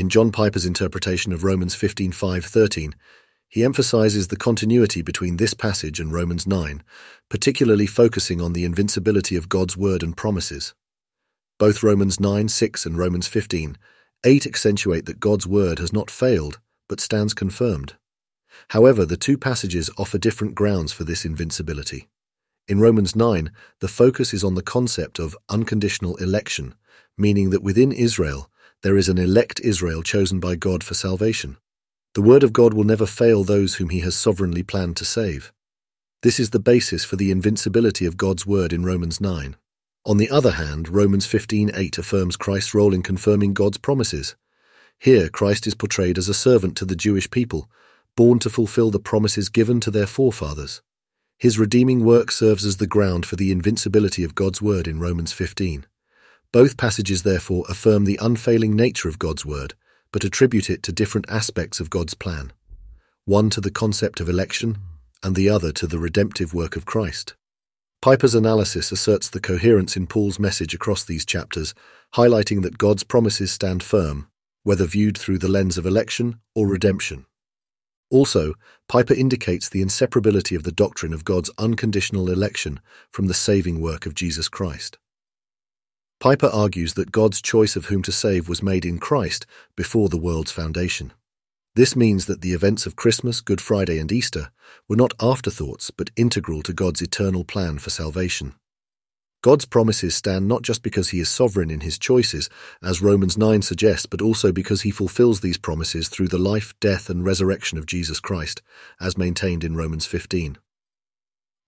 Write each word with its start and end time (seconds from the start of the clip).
In 0.00 0.08
John 0.08 0.32
Piper's 0.32 0.64
interpretation 0.64 1.30
of 1.30 1.44
Romans 1.44 1.74
15:5-13, 1.76 2.94
he 3.50 3.62
emphasizes 3.62 4.28
the 4.28 4.36
continuity 4.36 5.02
between 5.02 5.36
this 5.36 5.52
passage 5.52 6.00
and 6.00 6.10
Romans 6.10 6.46
9, 6.46 6.82
particularly 7.28 7.84
focusing 7.84 8.40
on 8.40 8.54
the 8.54 8.64
invincibility 8.64 9.36
of 9.36 9.50
God's 9.50 9.76
word 9.76 10.02
and 10.02 10.16
promises. 10.16 10.72
Both 11.58 11.82
Romans 11.82 12.18
9:6 12.18 12.86
and 12.86 12.96
Romans 12.96 13.28
15:8 13.28 14.46
accentuate 14.46 15.04
that 15.04 15.20
God's 15.20 15.46
word 15.46 15.78
has 15.80 15.92
not 15.92 16.10
failed, 16.10 16.60
but 16.88 16.98
stands 16.98 17.34
confirmed. 17.34 17.96
However, 18.68 19.04
the 19.04 19.18
two 19.18 19.36
passages 19.36 19.90
offer 19.98 20.16
different 20.16 20.54
grounds 20.54 20.92
for 20.92 21.04
this 21.04 21.26
invincibility. 21.26 22.08
In 22.66 22.80
Romans 22.80 23.14
9, 23.14 23.52
the 23.80 23.86
focus 23.86 24.32
is 24.32 24.44
on 24.44 24.54
the 24.54 24.62
concept 24.62 25.18
of 25.18 25.36
unconditional 25.50 26.16
election, 26.16 26.74
meaning 27.18 27.50
that 27.50 27.62
within 27.62 27.92
Israel, 27.92 28.49
there 28.82 28.96
is 28.96 29.08
an 29.08 29.18
elect 29.18 29.60
Israel 29.60 30.02
chosen 30.02 30.40
by 30.40 30.56
God 30.56 30.82
for 30.82 30.94
salvation. 30.94 31.58
The 32.14 32.22
Word 32.22 32.42
of 32.42 32.52
God 32.52 32.72
will 32.72 32.84
never 32.84 33.06
fail 33.06 33.44
those 33.44 33.74
whom 33.74 33.90
He 33.90 34.00
has 34.00 34.16
sovereignly 34.16 34.62
planned 34.62 34.96
to 34.96 35.04
save. 35.04 35.52
This 36.22 36.40
is 36.40 36.50
the 36.50 36.58
basis 36.58 37.04
for 37.04 37.16
the 37.16 37.30
invincibility 37.30 38.06
of 38.06 38.16
God's 38.16 38.46
Word 38.46 38.72
in 38.72 38.84
Romans 38.84 39.20
9. 39.20 39.56
On 40.06 40.16
the 40.16 40.30
other 40.30 40.52
hand, 40.52 40.88
Romans 40.88 41.26
15:8 41.26 41.98
affirms 41.98 42.36
Christ's 42.36 42.72
role 42.72 42.94
in 42.94 43.02
confirming 43.02 43.52
God's 43.52 43.76
promises. 43.78 44.34
Here, 44.98 45.28
Christ 45.28 45.66
is 45.66 45.74
portrayed 45.74 46.16
as 46.16 46.28
a 46.28 46.34
servant 46.34 46.76
to 46.78 46.86
the 46.86 46.96
Jewish 46.96 47.30
people, 47.30 47.70
born 48.16 48.38
to 48.40 48.50
fulfill 48.50 48.90
the 48.90 48.98
promises 48.98 49.50
given 49.50 49.78
to 49.80 49.90
their 49.90 50.06
forefathers. 50.06 50.80
His 51.38 51.58
redeeming 51.58 52.04
work 52.04 52.30
serves 52.30 52.64
as 52.64 52.78
the 52.78 52.86
ground 52.86 53.24
for 53.24 53.36
the 53.36 53.52
invincibility 53.52 54.24
of 54.24 54.34
God's 54.34 54.60
word 54.60 54.88
in 54.88 55.00
Romans 55.00 55.32
15. 55.32 55.86
Both 56.52 56.76
passages, 56.76 57.22
therefore, 57.22 57.64
affirm 57.68 58.04
the 58.04 58.18
unfailing 58.20 58.74
nature 58.74 59.08
of 59.08 59.18
God's 59.18 59.46
word, 59.46 59.74
but 60.12 60.24
attribute 60.24 60.68
it 60.68 60.82
to 60.84 60.92
different 60.92 61.30
aspects 61.30 61.80
of 61.80 61.90
God's 61.90 62.14
plan 62.14 62.52
one 63.26 63.48
to 63.48 63.60
the 63.60 63.70
concept 63.70 64.18
of 64.18 64.28
election, 64.28 64.76
and 65.22 65.36
the 65.36 65.48
other 65.48 65.70
to 65.70 65.86
the 65.86 66.00
redemptive 66.00 66.52
work 66.52 66.74
of 66.74 66.84
Christ. 66.84 67.36
Piper's 68.02 68.34
analysis 68.34 68.90
asserts 68.90 69.28
the 69.28 69.40
coherence 69.40 69.96
in 69.96 70.08
Paul's 70.08 70.40
message 70.40 70.74
across 70.74 71.04
these 71.04 71.24
chapters, 71.24 71.72
highlighting 72.14 72.62
that 72.62 72.78
God's 72.78 73.04
promises 73.04 73.52
stand 73.52 73.84
firm, 73.84 74.26
whether 74.64 74.84
viewed 74.84 75.16
through 75.16 75.38
the 75.38 75.48
lens 75.48 75.78
of 75.78 75.86
election 75.86 76.40
or 76.56 76.66
redemption. 76.66 77.26
Also, 78.10 78.54
Piper 78.88 79.14
indicates 79.14 79.68
the 79.68 79.82
inseparability 79.82 80.56
of 80.56 80.64
the 80.64 80.72
doctrine 80.72 81.12
of 81.12 81.24
God's 81.24 81.50
unconditional 81.58 82.30
election 82.30 82.80
from 83.12 83.26
the 83.26 83.34
saving 83.34 83.80
work 83.80 84.06
of 84.06 84.14
Jesus 84.14 84.48
Christ. 84.48 84.98
Piper 86.20 86.48
argues 86.48 86.94
that 86.94 87.12
God's 87.12 87.40
choice 87.40 87.76
of 87.76 87.86
whom 87.86 88.02
to 88.02 88.12
save 88.12 88.46
was 88.46 88.62
made 88.62 88.84
in 88.84 88.98
Christ 88.98 89.46
before 89.74 90.10
the 90.10 90.18
world's 90.18 90.52
foundation. 90.52 91.14
This 91.74 91.96
means 91.96 92.26
that 92.26 92.42
the 92.42 92.52
events 92.52 92.84
of 92.84 92.94
Christmas, 92.94 93.40
Good 93.40 93.58
Friday, 93.58 93.98
and 93.98 94.12
Easter 94.12 94.50
were 94.86 94.96
not 94.96 95.14
afterthoughts 95.18 95.90
but 95.90 96.10
integral 96.16 96.62
to 96.64 96.74
God's 96.74 97.00
eternal 97.00 97.42
plan 97.42 97.78
for 97.78 97.88
salvation. 97.88 98.54
God's 99.42 99.64
promises 99.64 100.14
stand 100.14 100.46
not 100.46 100.60
just 100.60 100.82
because 100.82 101.08
he 101.08 101.20
is 101.20 101.30
sovereign 101.30 101.70
in 101.70 101.80
his 101.80 101.98
choices, 101.98 102.50
as 102.82 103.00
Romans 103.00 103.38
9 103.38 103.62
suggests, 103.62 104.04
but 104.04 104.20
also 104.20 104.52
because 104.52 104.82
he 104.82 104.90
fulfills 104.90 105.40
these 105.40 105.56
promises 105.56 106.10
through 106.10 106.28
the 106.28 106.36
life, 106.36 106.74
death, 106.80 107.08
and 107.08 107.24
resurrection 107.24 107.78
of 107.78 107.86
Jesus 107.86 108.20
Christ, 108.20 108.60
as 109.00 109.16
maintained 109.16 109.64
in 109.64 109.74
Romans 109.74 110.04
15. 110.04 110.58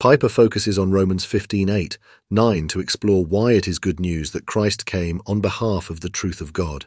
Piper 0.02 0.28
focuses 0.28 0.80
on 0.80 0.90
Romans 0.90 1.24
15:8, 1.24 1.96
9 2.28 2.66
to 2.66 2.80
explore 2.80 3.24
why 3.24 3.52
it 3.52 3.68
is 3.68 3.78
good 3.78 4.00
news 4.00 4.32
that 4.32 4.46
Christ 4.46 4.84
came 4.84 5.22
on 5.26 5.40
behalf 5.40 5.90
of 5.90 6.00
the 6.00 6.10
truth 6.10 6.40
of 6.40 6.52
God. 6.52 6.86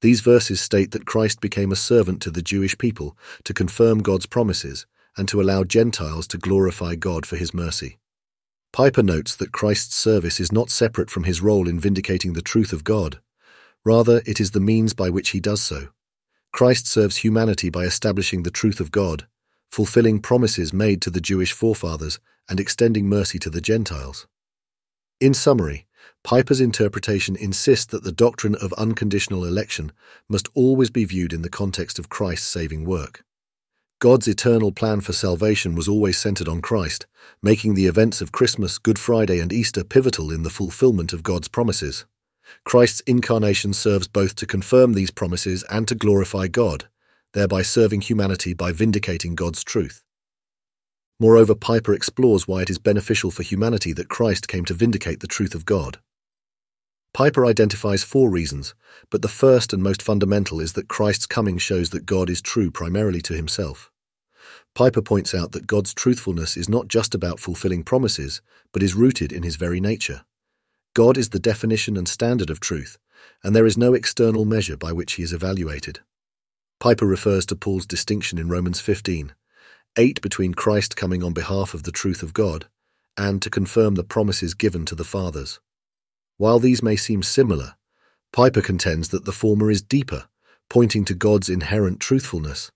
These 0.00 0.22
verses 0.22 0.58
state 0.58 0.92
that 0.92 1.04
Christ 1.04 1.42
became 1.42 1.70
a 1.70 1.76
servant 1.76 2.22
to 2.22 2.30
the 2.30 2.40
Jewish 2.40 2.78
people 2.78 3.18
to 3.44 3.52
confirm 3.52 3.98
God's 3.98 4.24
promises 4.24 4.86
and 5.14 5.28
to 5.28 5.42
allow 5.42 5.62
Gentiles 5.62 6.26
to 6.28 6.38
glorify 6.38 6.94
God 6.94 7.26
for 7.26 7.36
his 7.36 7.52
mercy. 7.52 7.98
Piper 8.72 9.02
notes 9.02 9.36
that 9.36 9.52
Christ's 9.52 9.96
service 9.96 10.40
is 10.40 10.50
not 10.50 10.70
separate 10.70 11.10
from 11.10 11.24
his 11.24 11.42
role 11.42 11.68
in 11.68 11.78
vindicating 11.78 12.32
the 12.32 12.40
truth 12.40 12.72
of 12.72 12.82
God. 12.82 13.20
Rather, 13.84 14.22
it 14.24 14.40
is 14.40 14.52
the 14.52 14.58
means 14.58 14.94
by 14.94 15.10
which 15.10 15.32
he 15.36 15.38
does 15.40 15.60
so. 15.60 15.88
Christ 16.54 16.86
serves 16.86 17.18
humanity 17.18 17.68
by 17.68 17.84
establishing 17.84 18.44
the 18.44 18.50
truth 18.50 18.80
of 18.80 18.90
God, 18.90 19.28
fulfilling 19.70 20.18
promises 20.18 20.72
made 20.72 21.02
to 21.02 21.10
the 21.10 21.20
Jewish 21.20 21.52
forefathers, 21.52 22.18
and 22.48 22.58
extending 22.58 23.08
mercy 23.08 23.38
to 23.38 23.50
the 23.50 23.60
Gentiles. 23.60 24.26
In 25.20 25.34
summary, 25.34 25.86
Piper's 26.24 26.60
interpretation 26.60 27.36
insists 27.36 27.86
that 27.86 28.04
the 28.04 28.12
doctrine 28.12 28.54
of 28.56 28.72
unconditional 28.74 29.44
election 29.44 29.92
must 30.28 30.48
always 30.54 30.90
be 30.90 31.04
viewed 31.04 31.32
in 31.32 31.42
the 31.42 31.48
context 31.48 31.98
of 31.98 32.08
Christ's 32.08 32.46
saving 32.46 32.84
work. 32.84 33.24
God's 34.00 34.28
eternal 34.28 34.70
plan 34.70 35.00
for 35.00 35.12
salvation 35.12 35.74
was 35.74 35.88
always 35.88 36.16
centered 36.16 36.48
on 36.48 36.60
Christ, 36.60 37.06
making 37.42 37.74
the 37.74 37.86
events 37.86 38.20
of 38.20 38.30
Christmas, 38.30 38.78
Good 38.78 38.98
Friday, 38.98 39.40
and 39.40 39.52
Easter 39.52 39.82
pivotal 39.82 40.30
in 40.30 40.44
the 40.44 40.50
fulfillment 40.50 41.12
of 41.12 41.24
God's 41.24 41.48
promises. 41.48 42.04
Christ's 42.64 43.00
incarnation 43.00 43.72
serves 43.72 44.06
both 44.06 44.36
to 44.36 44.46
confirm 44.46 44.92
these 44.92 45.10
promises 45.10 45.64
and 45.64 45.88
to 45.88 45.96
glorify 45.96 46.46
God, 46.46 46.88
thereby 47.32 47.62
serving 47.62 48.02
humanity 48.02 48.54
by 48.54 48.70
vindicating 48.70 49.34
God's 49.34 49.64
truth. 49.64 50.04
Moreover, 51.20 51.54
Piper 51.54 51.92
explores 51.92 52.46
why 52.46 52.62
it 52.62 52.70
is 52.70 52.78
beneficial 52.78 53.30
for 53.30 53.42
humanity 53.42 53.92
that 53.94 54.08
Christ 54.08 54.46
came 54.46 54.64
to 54.66 54.74
vindicate 54.74 55.20
the 55.20 55.26
truth 55.26 55.54
of 55.54 55.66
God. 55.66 55.98
Piper 57.12 57.44
identifies 57.44 58.04
four 58.04 58.30
reasons, 58.30 58.74
but 59.10 59.22
the 59.22 59.28
first 59.28 59.72
and 59.72 59.82
most 59.82 60.00
fundamental 60.00 60.60
is 60.60 60.74
that 60.74 60.88
Christ's 60.88 61.26
coming 61.26 61.58
shows 61.58 61.90
that 61.90 62.06
God 62.06 62.30
is 62.30 62.40
true 62.40 62.70
primarily 62.70 63.20
to 63.22 63.34
himself. 63.34 63.90
Piper 64.74 65.02
points 65.02 65.34
out 65.34 65.52
that 65.52 65.66
God's 65.66 65.92
truthfulness 65.92 66.56
is 66.56 66.68
not 66.68 66.86
just 66.86 67.14
about 67.14 67.40
fulfilling 67.40 67.82
promises, 67.82 68.40
but 68.72 68.82
is 68.82 68.94
rooted 68.94 69.32
in 69.32 69.42
his 69.42 69.56
very 69.56 69.80
nature. 69.80 70.24
God 70.94 71.18
is 71.18 71.30
the 71.30 71.40
definition 71.40 71.96
and 71.96 72.06
standard 72.06 72.50
of 72.50 72.60
truth, 72.60 72.98
and 73.42 73.56
there 73.56 73.66
is 73.66 73.76
no 73.76 73.94
external 73.94 74.44
measure 74.44 74.76
by 74.76 74.92
which 74.92 75.14
he 75.14 75.24
is 75.24 75.32
evaluated. 75.32 76.00
Piper 76.78 77.06
refers 77.06 77.44
to 77.46 77.56
Paul's 77.56 77.86
distinction 77.86 78.38
in 78.38 78.48
Romans 78.48 78.80
15, 78.80 79.34
8 79.98 80.22
between 80.22 80.54
Christ 80.54 80.96
coming 80.96 81.24
on 81.24 81.32
behalf 81.32 81.74
of 81.74 81.82
the 81.82 81.90
truth 81.90 82.22
of 82.22 82.32
God, 82.32 82.68
and 83.16 83.42
to 83.42 83.50
confirm 83.50 83.96
the 83.96 84.04
promises 84.04 84.54
given 84.54 84.86
to 84.86 84.94
the 84.94 85.02
fathers. 85.04 85.58
While 86.36 86.60
these 86.60 86.84
may 86.84 86.94
seem 86.94 87.24
similar, 87.24 87.74
Piper 88.32 88.62
contends 88.62 89.08
that 89.08 89.24
the 89.24 89.32
former 89.32 89.72
is 89.72 89.82
deeper, 89.82 90.28
pointing 90.70 91.04
to 91.06 91.14
God's 91.14 91.48
inherent 91.48 91.98
truthfulness. 91.98 92.70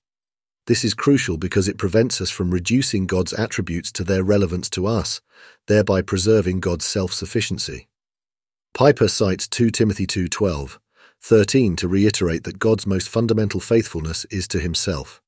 This 0.67 0.85
is 0.85 0.95
crucial 0.95 1.37
because 1.37 1.69
it 1.69 1.79
prevents 1.79 2.21
us 2.21 2.31
from 2.31 2.51
reducing 2.51 3.07
God's 3.07 3.33
attributes 3.33 3.93
to 3.93 4.05
their 4.05 4.25
relevance 4.25 4.69
to 4.71 4.89
us, 4.89 5.21
thereby 5.69 6.03
preserving 6.03 6.59
God's 6.59 6.85
self-sufficiency. 6.85 7.87
Piper 8.75 9.07
cites 9.07 9.47
2 9.47 9.71
Timothy 9.71 10.09
2:12, 10.09 10.81
13 11.21 11.77
to 11.77 11.87
reiterate 11.87 12.43
that 12.43 12.59
God's 12.59 12.87
most 12.87 13.09
fundamental 13.09 13.61
faithfulness 13.61 14.25
is 14.25 14.49
to 14.49 14.59
himself. 14.59 15.23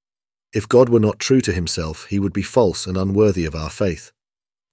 If 0.55 0.69
God 0.69 0.89
were 0.89 1.01
not 1.01 1.19
true 1.19 1.41
to 1.41 1.53
himself, 1.53 2.07
he 2.07 2.21
would 2.21 2.33
be 2.33 2.43
false 2.43 2.87
and 2.87 2.97
unworthy 2.97 3.45
of 3.45 3.57
our 3.57 3.71
faith. 3.71 4.13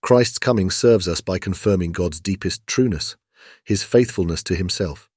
Christ's 0.03 0.38
coming 0.38 0.69
serves 0.69 1.08
us 1.08 1.22
by 1.22 1.40
confirming 1.40 1.92
God's 1.92 2.19
deepest 2.19 2.66
trueness 2.68 3.16
his 3.64 3.81
faithfulness 3.81 4.44
to 4.44 4.56
himself. 4.56 5.09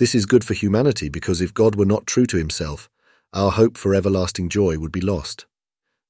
This 0.00 0.14
is 0.14 0.26
good 0.26 0.42
for 0.42 0.54
humanity 0.54 1.08
because 1.08 1.40
if 1.40 1.54
God 1.54 1.76
were 1.76 1.86
not 1.86 2.08
true 2.08 2.26
to 2.26 2.36
himself, 2.36 2.90
our 3.32 3.52
hope 3.52 3.76
for 3.76 3.94
everlasting 3.94 4.48
joy 4.48 4.78
would 4.78 4.90
be 4.90 5.00
lost. 5.00 5.46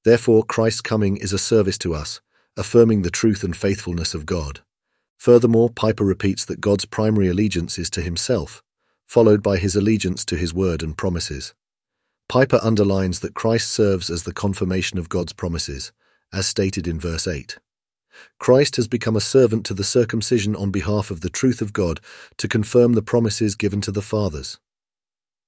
Therefore, 0.03 0.43
Christ's 0.43 0.81
coming 0.81 1.17
is 1.17 1.31
a 1.31 1.37
service 1.37 1.77
to 1.79 1.93
us, 1.93 2.21
affirming 2.57 3.03
the 3.03 3.11
truth 3.11 3.43
and 3.43 3.55
faithfulness 3.55 4.15
of 4.15 4.25
God. 4.25 4.61
Furthermore, 5.17 5.69
Piper 5.69 6.03
repeats 6.03 6.45
that 6.45 6.61
God's 6.61 6.85
primary 6.85 7.27
allegiance 7.27 7.77
is 7.77 7.89
to 7.91 8.01
himself, 8.01 8.63
followed 9.05 9.43
by 9.43 9.57
his 9.57 9.75
allegiance 9.75 10.23
to 10.25 10.37
his 10.37 10.53
word 10.53 10.81
and 10.81 10.97
promises. 10.97 11.53
Piper 12.29 12.59
underlines 12.61 13.21
that 13.21 13.33
Christ 13.33 13.71
serves 13.71 14.11
as 14.11 14.21
the 14.21 14.33
confirmation 14.33 14.99
of 14.99 15.09
God's 15.09 15.33
promises, 15.33 15.91
as 16.31 16.45
stated 16.45 16.87
in 16.87 16.99
verse 16.99 17.27
8. 17.27 17.57
Christ 18.37 18.75
has 18.75 18.87
become 18.87 19.15
a 19.15 19.21
servant 19.21 19.65
to 19.65 19.73
the 19.73 19.83
circumcision 19.83 20.55
on 20.55 20.69
behalf 20.69 21.09
of 21.09 21.21
the 21.21 21.31
truth 21.31 21.59
of 21.59 21.73
God 21.73 21.99
to 22.37 22.47
confirm 22.47 22.93
the 22.93 23.01
promises 23.01 23.55
given 23.55 23.81
to 23.81 23.91
the 23.91 24.03
fathers. 24.03 24.59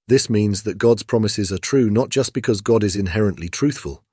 This 0.08 0.28
means 0.28 0.64
that 0.64 0.80
God's 0.80 1.04
promises 1.04 1.52
are 1.52 1.60
true 1.60 1.88
not 1.92 2.10
just 2.10 2.34
because 2.34 2.62
God 2.62 2.84
is 2.84 2.96
inherently 2.96 3.48
truthful, 3.48 4.04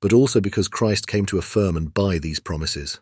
but 0.00 0.12
also 0.12 0.40
because 0.40 0.68
Christ 0.68 1.08
came 1.08 1.26
to 1.26 1.38
affirm 1.38 1.76
and 1.76 1.92
buy 1.92 2.18
these 2.18 2.38
promises. 2.38 3.00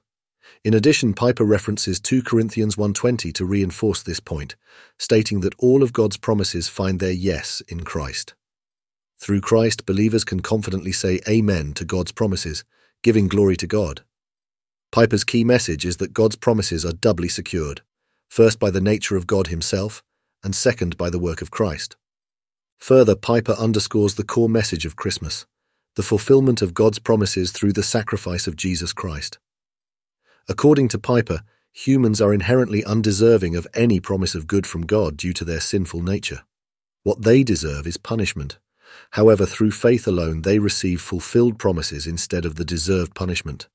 In 0.65 0.73
addition, 0.73 1.13
Piper 1.13 1.45
references 1.45 2.01
2 2.01 2.23
Corinthians 2.23 2.77
1:20 2.77 3.35
to 3.35 3.45
reinforce 3.45 4.03
this 4.03 4.19
point, 4.19 4.57
stating 4.99 5.41
that 5.41 5.55
all 5.59 5.83
of 5.83 5.93
God's 5.93 6.17
promises 6.17 6.69
find 6.69 7.01
their 7.01 7.13
yes 7.13 7.61
in 7.69 7.81
Christ. 7.85 8.33
Through 9.21 9.43
Christ, 9.43 9.85
believers 9.85 10.25
can 10.25 10.41
confidently 10.41 10.93
say 10.93 11.21
amen 11.29 11.75
to 11.75 11.85
God's 11.85 12.11
promises, 12.11 12.65
giving 13.03 13.29
glory 13.29 13.57
to 13.57 13.67
God. 13.67 14.03
Piper's 14.91 15.25
key 15.25 15.45
message 15.45 15.85
is 15.85 15.99
that 15.99 16.15
God's 16.15 16.37
promises 16.37 16.85
are 16.85 16.93
doubly 16.93 17.29
secured, 17.29 17.83
first 18.29 18.59
by 18.59 18.71
the 18.71 18.81
nature 18.81 19.17
of 19.17 19.27
God 19.27 19.49
himself, 19.49 20.03
and 20.43 20.55
second 20.55 20.97
by 20.97 21.11
the 21.11 21.19
work 21.19 21.43
of 21.43 21.51
Christ. 21.51 21.97
Further, 22.79 23.15
Piper 23.15 23.53
underscores 23.53 24.15
the 24.15 24.25
core 24.25 24.49
message 24.49 24.87
of 24.87 24.97
Christmas 24.97 25.47
the 25.97 26.03
fulfillment 26.05 26.63
of 26.63 26.73
God's 26.73 27.01
promises 27.01 27.51
through 27.51 27.73
the 27.73 27.83
sacrifice 27.83 28.47
of 28.47 28.55
Jesus 28.55 28.93
Christ. 28.93 29.39
According 30.49 30.87
to 30.89 30.99
Piper, 31.01 31.41
humans 31.73 32.21
are 32.21 32.33
inherently 32.33 32.85
undeserving 32.85 33.57
of 33.57 33.67
any 33.75 33.99
promise 33.99 34.37
of 34.37 34.47
good 34.47 34.69
from 34.69 34.87
God 34.87 35.17
due 35.17 35.33
to 35.33 35.45
their 35.45 35.61
sinful 35.61 36.01
nature. 36.01 36.43
What 37.03 37.23
they 37.23 37.43
deserve 37.43 37.89
is 37.89 37.97
punishment. 37.97 38.59
However, 39.13 39.47
through 39.47 39.73
faith 39.73 40.07
alone, 40.07 40.43
they 40.43 40.59
receive 40.59 41.01
fulfilled 41.01 41.59
promises 41.59 42.07
instead 42.07 42.45
of 42.45 42.57
the 42.57 42.65
deserved 42.65 43.15
punishment. 43.15 43.69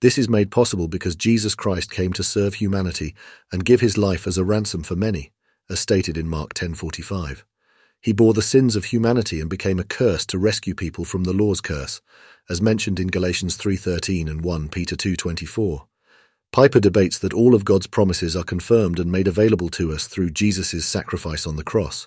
This 0.00 0.18
is 0.18 0.28
made 0.28 0.50
possible 0.50 0.88
because 0.88 1.16
Jesus 1.16 1.54
Christ 1.54 1.90
came 1.90 2.12
to 2.12 2.22
serve 2.22 2.54
humanity 2.54 3.14
and 3.50 3.64
give 3.64 3.80
his 3.80 3.96
life 3.96 4.26
as 4.26 4.36
a 4.36 4.44
ransom 4.44 4.82
for 4.82 4.96
many, 4.96 5.32
as 5.70 5.80
stated 5.80 6.16
in 6.16 6.28
Mark 6.28 6.52
10:45. 6.54 7.44
He 8.00 8.12
bore 8.12 8.34
the 8.34 8.42
sins 8.42 8.76
of 8.76 8.86
humanity 8.86 9.40
and 9.40 9.48
became 9.48 9.78
a 9.78 9.84
curse 9.84 10.26
to 10.26 10.38
rescue 10.38 10.74
people 10.74 11.06
from 11.06 11.24
the 11.24 11.32
law's 11.32 11.62
curse, 11.62 12.02
as 12.50 12.60
mentioned 12.60 13.00
in 13.00 13.06
Galatians 13.06 13.56
3:13 13.56 14.28
and 14.28 14.42
1 14.42 14.68
Peter 14.68 14.94
2:24. 14.94 15.86
Piper 16.52 16.80
debates 16.80 17.18
that 17.18 17.32
all 17.32 17.54
of 17.54 17.64
God's 17.64 17.86
promises 17.86 18.36
are 18.36 18.44
confirmed 18.44 18.98
and 18.98 19.10
made 19.10 19.26
available 19.26 19.70
to 19.70 19.90
us 19.90 20.06
through 20.06 20.30
Jesus' 20.30 20.84
sacrifice 20.84 21.46
on 21.46 21.56
the 21.56 21.64
cross. 21.64 22.06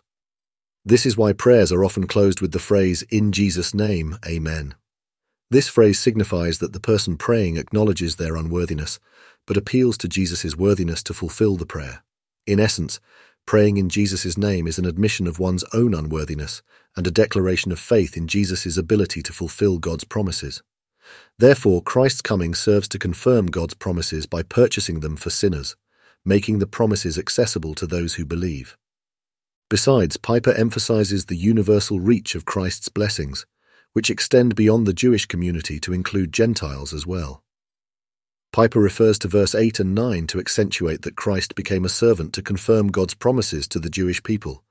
This 0.88 1.06
is 1.06 1.18
why 1.18 1.34
prayers 1.34 1.72
are 1.74 1.84
often 1.84 2.08
closed 2.08 2.40
with 2.40 2.54
the 2.54 2.60
phrase, 2.60 3.02
In 3.10 3.34
Jesus' 3.34 3.74
name, 3.74 4.18
Amen. 4.26 4.74
This 5.52 5.68
phrase 5.68 6.00
signifies 6.00 6.60
that 6.60 6.72
the 6.72 6.80
person 6.80 7.18
praying 7.18 7.58
acknowledges 7.58 8.16
their 8.16 8.38
unworthiness, 8.38 8.98
but 9.46 9.58
appeals 9.58 9.98
to 9.98 10.08
Jesus' 10.08 10.56
worthiness 10.56 11.04
to 11.04 11.14
fulfill 11.14 11.58
the 11.58 11.66
prayer. 11.66 12.04
In 12.46 12.60
essence, 12.60 13.02
Praying 13.46 13.78
in 13.78 13.88
Jesus' 13.88 14.38
name 14.38 14.68
is 14.68 14.78
an 14.78 14.86
admission 14.86 15.26
of 15.26 15.40
one's 15.40 15.64
own 15.74 15.94
unworthiness 15.94 16.62
and 16.98 17.08
a 17.08 17.12
declaration 17.12 17.72
of 17.72 17.80
faith 17.80 18.18
in 18.18 18.28
Jesus' 18.28 18.76
ability 18.76 19.22
to 19.24 19.32
fulfill 19.32 19.80
God's 19.80 20.04
promises. 20.04 20.62
Therefore, 21.40 21.82
Christ's 21.82 22.22
coming 22.22 22.54
serves 22.54 22.90
to 22.90 23.00
confirm 23.00 23.46
God's 23.46 23.74
promises 23.74 24.26
by 24.26 24.44
purchasing 24.44 25.00
them 25.00 25.16
for 25.16 25.30
sinners, 25.30 25.78
making 26.26 26.60
the 26.60 26.68
promises 26.68 27.18
accessible 27.18 27.74
to 27.76 27.88
those 27.88 28.16
who 28.16 28.26
believe. 28.26 28.78
Besides, 29.70 30.16
Piper 30.16 30.54
emphasizes 30.54 31.26
the 31.26 31.36
universal 31.36 32.00
reach 32.00 32.36
of 32.36 32.46
Christ's 32.46 32.88
blessings, 32.88 33.46
which 33.94 34.10
extend 34.10 34.56
beyond 34.56 34.88
the 34.88 34.94
Jewish 34.94 35.26
community 35.26 35.80
to 35.82 35.92
include 35.92 36.32
Gentiles 36.32 36.94
as 36.94 37.06
well. 37.06 37.44
Piper 38.54 38.80
refers 38.80 39.20
to 39.20 39.28
verse 39.28 39.54
8 39.54 39.82
and 39.82 39.94
9 39.94 40.28
to 40.28 40.40
accentuate 40.40 41.02
that 41.02 41.18
Christ 41.18 41.54
became 41.54 41.84
a 41.84 41.90
servant 41.90 42.34
to 42.34 42.42
confirm 42.42 42.88
God's 42.88 43.14
promises 43.14 43.68
to 43.68 43.80
the 43.80 43.90
Jewish 43.90 44.24
people 44.24 44.64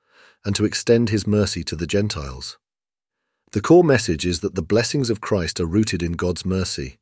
and 0.44 0.56
to 0.56 0.64
extend 0.64 1.10
his 1.10 1.26
mercy 1.26 1.62
to 1.64 1.76
the 1.76 1.86
Gentiles. 1.86 2.58
The 3.52 3.60
core 3.60 3.84
message 3.84 4.24
is 4.24 4.40
that 4.40 4.54
the 4.54 4.62
blessings 4.62 5.10
of 5.10 5.20
Christ 5.20 5.60
are 5.60 5.66
rooted 5.66 6.02
in 6.02 6.12
God's 6.12 6.44
mercy, 6.44 6.98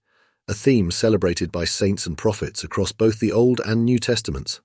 a 0.49 0.55
theme 0.55 0.91
celebrated 0.91 1.52
by 1.52 1.64
saints 1.64 2.06
and 2.06 2.19
prophets 2.19 2.64
across 2.64 2.93
both 2.93 3.20
the 3.20 3.32
Old 3.32 3.61
and 3.64 3.85
New 3.85 3.99
Testaments. 3.99 4.61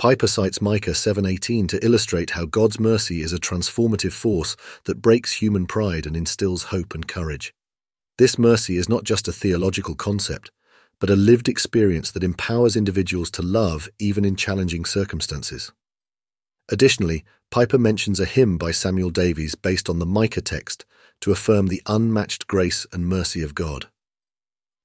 Piper 0.00 0.28
cites 0.28 0.62
Micah 0.62 0.94
7:18 0.94 1.68
to 1.68 1.84
illustrate 1.84 2.30
how 2.30 2.46
God's 2.46 2.80
mercy 2.80 3.20
is 3.20 3.34
a 3.34 3.38
transformative 3.38 4.12
force 4.12 4.56
that 4.84 5.02
breaks 5.02 5.42
human 5.42 5.66
pride 5.66 6.06
and 6.06 6.16
instills 6.16 6.72
hope 6.72 6.94
and 6.94 7.06
courage. 7.06 7.52
This 8.16 8.38
mercy 8.38 8.78
is 8.78 8.88
not 8.88 9.04
just 9.04 9.28
a 9.28 9.32
theological 9.32 9.94
concept, 9.94 10.50
but 11.00 11.10
a 11.10 11.16
lived 11.16 11.50
experience 11.50 12.10
that 12.12 12.24
empowers 12.24 12.76
individuals 12.76 13.30
to 13.32 13.42
love 13.42 13.90
even 13.98 14.24
in 14.24 14.36
challenging 14.36 14.86
circumstances. 14.86 15.70
Additionally, 16.70 17.22
Piper 17.50 17.76
mentions 17.76 18.18
a 18.18 18.24
hymn 18.24 18.56
by 18.56 18.70
Samuel 18.70 19.10
Davies 19.10 19.54
based 19.54 19.90
on 19.90 19.98
the 19.98 20.06
Micah 20.06 20.40
text 20.40 20.86
to 21.20 21.30
affirm 21.30 21.66
the 21.66 21.82
unmatched 21.84 22.46
grace 22.46 22.86
and 22.90 23.06
mercy 23.06 23.42
of 23.42 23.54
God. 23.54 23.90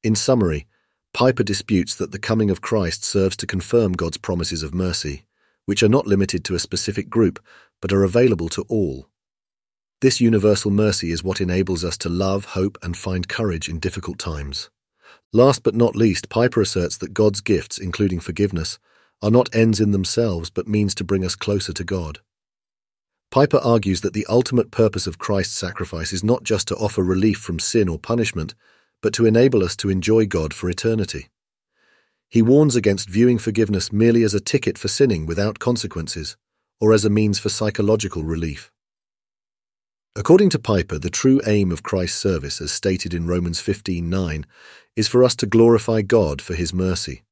In 0.03 0.13
summary, 0.13 0.67
Piper 1.15 1.43
disputes 1.43 1.95
that 1.95 2.11
the 2.11 2.19
coming 2.19 2.51
of 2.51 2.59
Christ 2.59 3.05
serves 3.05 3.37
to 3.37 3.47
confirm 3.47 3.93
God's 3.93 4.17
promises 4.17 4.63
of 4.63 4.73
mercy, 4.73 5.23
which 5.63 5.81
are 5.81 5.87
not 5.87 6.05
limited 6.05 6.43
to 6.43 6.55
a 6.55 6.59
specific 6.59 7.09
group, 7.09 7.39
but 7.81 7.93
are 7.93 8.03
available 8.03 8.49
to 8.49 8.65
all. 8.67 9.07
This 10.01 10.19
universal 10.19 10.71
mercy 10.71 11.11
is 11.11 11.23
what 11.23 11.39
enables 11.39 11.85
us 11.85 11.97
to 11.99 12.09
love, 12.09 12.43
hope, 12.47 12.77
and 12.83 12.97
find 12.97 13.29
courage 13.29 13.69
in 13.69 13.79
difficult 13.79 14.19
times. 14.19 14.69
Last 15.31 15.63
but 15.63 15.73
not 15.73 15.95
least, 15.95 16.27
Piper 16.27 16.59
asserts 16.59 16.97
that 16.97 17.13
God's 17.13 17.39
gifts, 17.39 17.77
including 17.77 18.19
forgiveness, 18.19 18.77
are 19.21 19.31
not 19.31 19.55
ends 19.55 19.79
in 19.79 19.91
themselves 19.91 20.49
but 20.49 20.67
means 20.67 20.93
to 20.95 21.05
bring 21.05 21.23
us 21.23 21.37
closer 21.37 21.71
to 21.71 21.85
God. 21.85 22.19
Piper 23.31 23.61
argues 23.63 24.01
that 24.01 24.11
the 24.11 24.25
ultimate 24.27 24.69
purpose 24.69 25.07
of 25.07 25.17
Christ's 25.17 25.57
sacrifice 25.57 26.11
is 26.11 26.25
not 26.25 26.43
just 26.43 26.67
to 26.67 26.75
offer 26.75 27.01
relief 27.01 27.37
from 27.37 27.57
sin 27.57 27.87
or 27.87 27.97
punishment, 27.97 28.53
but 29.01 29.13
to 29.13 29.25
enable 29.25 29.63
us 29.63 29.75
to 29.77 29.89
enjoy 29.89 30.25
God 30.25 30.53
for 30.53 30.69
eternity. 30.69 31.29
He 32.29 32.41
warns 32.41 32.75
against 32.75 33.09
viewing 33.09 33.37
forgiveness 33.37 33.91
merely 33.91 34.23
as 34.23 34.33
a 34.33 34.39
ticket 34.39 34.77
for 34.77 34.87
sinning 34.87 35.25
without 35.25 35.59
consequences, 35.59 36.37
or 36.81 36.93
as 36.93 37.05
a 37.05 37.09
means 37.09 37.39
for 37.39 37.49
psychological 37.49 38.23
relief. 38.23 38.71
According 40.17 40.49
to 40.51 40.59
Piper, 40.59 40.97
the 40.97 41.09
true 41.09 41.41
aim 41.45 41.71
of 41.71 41.83
Christ's 41.83 42.19
service, 42.19 42.61
as 42.61 42.71
stated 42.71 43.13
in 43.13 43.27
Romans 43.27 43.59
15:9, 43.59 44.45
is 44.95 45.09
for 45.09 45.23
us 45.23 45.35
to 45.35 45.45
glorify 45.45 46.01
God 46.01 46.41
for 46.41 46.55
his 46.55 46.73
mercy. 46.73 47.23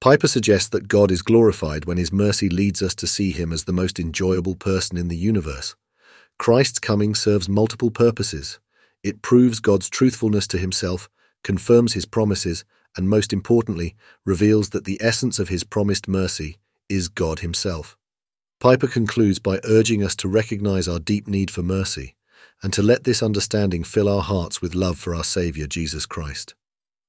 Piper 0.00 0.28
suggests 0.28 0.68
that 0.70 0.88
God 0.88 1.10
is 1.10 1.22
glorified 1.22 1.84
when 1.84 1.98
his 1.98 2.12
mercy 2.12 2.48
leads 2.48 2.82
us 2.82 2.94
to 2.94 3.06
see 3.06 3.32
him 3.32 3.52
as 3.52 3.64
the 3.64 3.72
most 3.72 3.98
enjoyable 3.98 4.54
person 4.54 4.96
in 4.96 5.08
the 5.08 5.16
universe. 5.16 5.74
Christ's 6.38 6.78
coming 6.78 7.14
serves 7.14 7.48
multiple 7.48 7.90
purposes. 7.90 8.60
It 9.02 9.22
proves 9.22 9.60
God's 9.60 9.88
truthfulness 9.88 10.46
to 10.48 10.58
himself, 10.58 11.08
confirms 11.42 11.94
his 11.94 12.06
promises, 12.06 12.64
and 12.96 13.08
most 13.08 13.32
importantly, 13.32 13.94
reveals 14.26 14.70
that 14.70 14.84
the 14.84 14.98
essence 15.00 15.38
of 15.38 15.48
his 15.48 15.64
promised 15.64 16.08
mercy 16.08 16.58
is 16.88 17.08
God 17.08 17.40
himself. 17.40 17.96
Piper 18.58 18.88
concludes 18.88 19.38
by 19.38 19.60
urging 19.64 20.04
us 20.04 20.14
to 20.16 20.28
recognize 20.28 20.86
our 20.86 20.98
deep 20.98 21.26
need 21.26 21.50
for 21.50 21.62
mercy 21.62 22.14
and 22.62 22.72
to 22.72 22.82
let 22.82 23.04
this 23.04 23.22
understanding 23.22 23.84
fill 23.84 24.08
our 24.08 24.22
hearts 24.22 24.60
with 24.60 24.74
love 24.74 24.98
for 24.98 25.14
our 25.14 25.24
Saviour 25.24 25.66
Jesus 25.66 26.04
Christ. 26.04 26.54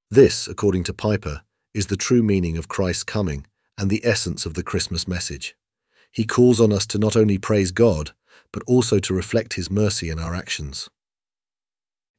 This, 0.10 0.48
according 0.48 0.86
to 0.86 0.94
Piper, 0.94 1.42
is 1.74 1.88
the 1.88 1.98
true 1.98 2.24
meaning 2.24 2.58
of 2.58 2.68
Christ's 2.68 3.04
coming 3.04 3.46
and 3.78 3.90
the 3.90 4.06
essence 4.06 4.46
of 4.46 4.54
the 4.54 4.64
Christmas 4.64 5.08
message. 5.08 5.56
He 6.12 6.26
calls 6.26 6.62
on 6.62 6.72
us 6.72 6.86
to 6.88 6.98
not 6.98 7.16
only 7.16 7.38
praise 7.38 7.72
God, 7.72 8.12
but 8.52 8.64
also 8.68 9.00
to 9.00 9.14
reflect 9.14 9.54
His 9.54 9.72
mercy 9.72 10.10
in 10.10 10.20
our 10.20 10.36
actions. 10.36 10.90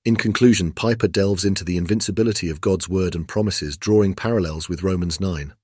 In 0.05 0.17
conclusion, 0.17 0.73
Piper 0.73 1.07
delves 1.07 1.45
into 1.45 1.65
the 1.65 1.77
invincibility 1.77 2.51
of 2.51 2.61
God's 2.61 2.89
word 2.89 3.15
and 3.15 3.29
promises, 3.29 3.77
drawing 3.77 4.15
parallels 4.15 4.69
with 4.69 4.83
Romans 4.83 5.21
9. 5.21 5.55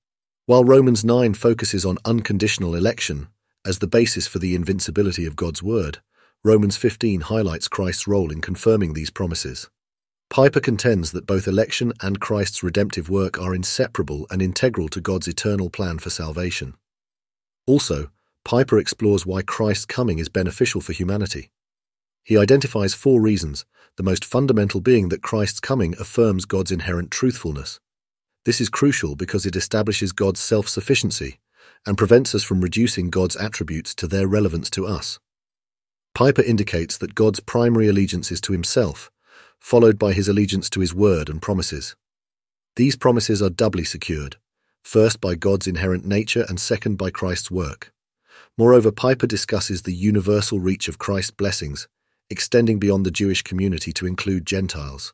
While 0.45 0.63
Romans 0.63 1.03
9 1.03 1.33
focuses 1.33 1.83
on 1.83 1.97
unconditional 2.05 2.73
election 2.73 3.27
as 3.65 3.79
the 3.79 3.87
basis 3.87 4.27
for 4.27 4.39
the 4.39 4.55
invincibility 4.55 5.25
of 5.25 5.35
God's 5.35 5.61
word, 5.61 5.97
Romans 6.41 6.77
15 6.77 7.19
highlights 7.21 7.67
Christ's 7.67 8.07
role 8.07 8.31
in 8.31 8.39
confirming 8.39 8.93
these 8.93 9.09
promises. 9.09 9.69
Piper 10.29 10.61
contends 10.61 11.11
that 11.11 11.27
both 11.27 11.45
election 11.45 11.91
and 12.01 12.21
Christ's 12.21 12.63
redemptive 12.63 13.09
work 13.09 13.37
are 13.41 13.53
inseparable 13.53 14.25
and 14.31 14.41
integral 14.41 14.87
to 14.87 15.01
God's 15.01 15.27
eternal 15.27 15.69
plan 15.69 15.99
for 15.99 16.09
salvation. 16.09 16.75
Also, 17.67 18.09
Piper 18.45 18.79
explores 18.79 19.25
why 19.25 19.41
Christ's 19.41 19.85
coming 19.85 20.17
is 20.17 20.29
beneficial 20.29 20.79
for 20.79 20.93
humanity. 20.93 21.51
He 22.29 22.37
identifies 22.37 22.93
four 22.93 23.21
reasons, 23.21 23.65
the 23.95 24.03
most 24.03 24.23
fundamental 24.23 24.81
being 24.81 25.09
that 25.09 25.23
Christ's 25.23 25.59
coming 25.59 25.95
affirms 25.99 26.45
God's 26.45 26.71
inherent 26.71 27.09
truthfulness. 27.09 27.79
This 28.45 28.61
is 28.61 28.69
crucial 28.69 29.15
because 29.15 29.47
it 29.47 29.55
establishes 29.55 30.11
God's 30.11 30.39
self 30.39 30.69
sufficiency 30.69 31.39
and 31.87 31.97
prevents 31.97 32.35
us 32.35 32.43
from 32.43 32.61
reducing 32.61 33.09
God's 33.09 33.35
attributes 33.35 33.95
to 33.95 34.05
their 34.05 34.27
relevance 34.27 34.69
to 34.69 34.85
us. 34.85 35.17
Piper 36.13 36.43
indicates 36.43 36.99
that 36.99 37.15
God's 37.15 37.39
primary 37.39 37.87
allegiance 37.87 38.31
is 38.31 38.41
to 38.41 38.53
himself, 38.53 39.09
followed 39.59 39.97
by 39.97 40.13
his 40.13 40.27
allegiance 40.27 40.69
to 40.69 40.81
his 40.81 40.93
word 40.93 41.29
and 41.29 41.41
promises. 41.41 41.95
These 42.75 42.95
promises 42.95 43.41
are 43.41 43.49
doubly 43.49 43.85
secured, 43.85 44.35
first 44.83 45.19
by 45.19 45.33
God's 45.33 45.65
inherent 45.65 46.05
nature 46.05 46.45
and 46.47 46.59
second 46.59 46.95
by 46.95 47.09
Christ's 47.09 47.49
work. 47.49 47.91
Moreover, 48.55 48.91
Piper 48.91 49.25
discusses 49.25 49.81
the 49.81 49.95
universal 49.95 50.59
reach 50.59 50.87
of 50.87 50.99
Christ's 50.99 51.31
blessings, 51.31 51.87
extending 52.29 52.79
beyond 52.79 53.05
the 53.05 53.11
Jewish 53.11 53.41
community 53.41 53.91
to 53.93 54.05
include 54.05 54.45
Gentiles. 54.45 55.13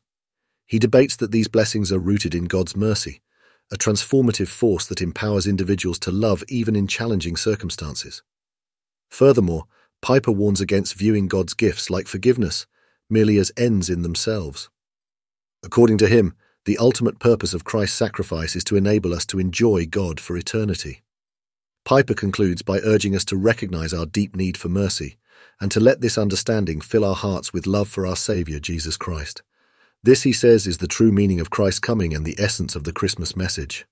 He 0.66 0.78
debates 0.78 1.16
that 1.16 1.32
these 1.32 1.48
blessings 1.48 1.92
are 1.92 1.98
rooted 1.98 2.34
in 2.34 2.44
God's 2.44 2.76
mercy, 2.76 3.22
a 3.72 3.76
transformative 3.76 4.48
force 4.48 4.86
that 4.86 5.00
empowers 5.00 5.46
individuals 5.46 5.98
to 6.00 6.10
love 6.10 6.44
even 6.48 6.76
in 6.76 6.86
challenging 6.86 7.36
circumstances. 7.36 8.22
Furthermore, 9.08 9.64
Piper 10.02 10.32
warns 10.32 10.60
against 10.60 10.94
viewing 10.94 11.26
God's 11.26 11.54
gifts 11.54 11.90
like 11.90 12.06
forgiveness 12.06 12.66
merely 13.08 13.38
as 13.38 13.52
ends 13.56 13.88
in 13.88 14.02
themselves. 14.02 14.68
According 15.62 15.98
to 15.98 16.08
him, 16.08 16.34
the 16.64 16.78
ultimate 16.78 17.18
purpose 17.20 17.54
of 17.54 17.64
Christ's 17.64 17.96
sacrifice 17.96 18.56
is 18.56 18.64
to 18.64 18.76
enable 18.76 19.14
us 19.14 19.24
to 19.26 19.38
enjoy 19.38 19.86
God 19.86 20.18
for 20.18 20.36
eternity. 20.36 21.02
Piper 21.84 22.14
concludes 22.14 22.62
by 22.62 22.80
urging 22.80 23.14
us 23.14 23.24
to 23.26 23.36
recognize 23.36 23.94
our 23.94 24.06
deep 24.06 24.34
need 24.34 24.56
for 24.56 24.68
mercy 24.68 25.16
and 25.60 25.70
to 25.70 25.80
let 25.80 26.00
this 26.00 26.18
understanding 26.18 26.80
fill 26.80 27.04
our 27.04 27.14
hearts 27.14 27.52
with 27.52 27.66
love 27.66 27.88
for 27.88 28.06
our 28.06 28.16
Saviour, 28.16 28.60
Jesus 28.60 28.96
Christ. 28.96 29.42
This, 30.02 30.22
he 30.22 30.32
says, 30.32 30.66
is 30.66 30.78
the 30.78 30.86
true 30.86 31.10
meaning 31.10 31.40
of 31.40 31.50
Christ's 31.50 31.80
coming 31.80 32.14
and 32.14 32.24
the 32.24 32.36
essence 32.38 32.76
of 32.76 32.84
the 32.84 32.92
Christmas 32.92 33.34
message. 33.34 33.86